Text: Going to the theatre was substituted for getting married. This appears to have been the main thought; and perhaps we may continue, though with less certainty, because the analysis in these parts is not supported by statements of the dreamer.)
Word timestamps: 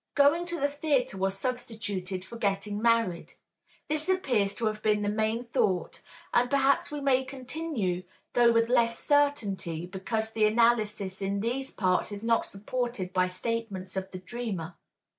Going 0.15 0.47
to 0.47 0.59
the 0.59 0.67
theatre 0.67 1.15
was 1.15 1.37
substituted 1.37 2.25
for 2.25 2.35
getting 2.35 2.81
married. 2.81 3.33
This 3.87 4.09
appears 4.09 4.55
to 4.55 4.65
have 4.65 4.81
been 4.81 5.03
the 5.03 5.09
main 5.09 5.43
thought; 5.43 6.01
and 6.33 6.49
perhaps 6.49 6.89
we 6.89 7.01
may 7.01 7.23
continue, 7.23 8.01
though 8.33 8.51
with 8.51 8.67
less 8.67 8.97
certainty, 8.97 9.85
because 9.85 10.31
the 10.31 10.47
analysis 10.47 11.21
in 11.21 11.39
these 11.41 11.69
parts 11.69 12.11
is 12.11 12.23
not 12.23 12.47
supported 12.47 13.13
by 13.13 13.27
statements 13.27 13.95
of 13.95 14.09
the 14.09 14.17
dreamer.) 14.17 14.75